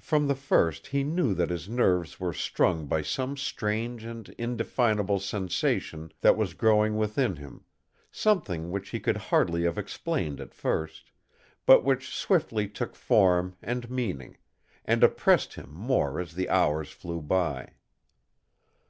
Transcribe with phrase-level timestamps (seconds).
[0.00, 5.18] From the first he knew that his nerves were strung by some strange and indefinable
[5.18, 7.64] sensation that was growing within him
[8.12, 11.10] something which he could hardly have explained at first,
[11.64, 14.36] but which swiftly took form and meaning,
[14.84, 17.70] and oppressed him more as the hours flew by.